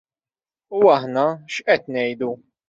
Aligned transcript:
U 0.77 0.81
aħna 0.93 1.27
x'qed 1.57 1.93
ngħidu? 1.99 2.33